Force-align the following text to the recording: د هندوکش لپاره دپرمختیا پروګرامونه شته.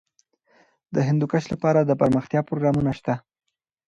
د 0.95 0.95
هندوکش 1.07 1.43
لپاره 1.53 1.79
دپرمختیا 1.81 2.41
پروګرامونه 2.49 2.91
شته. 2.99 3.13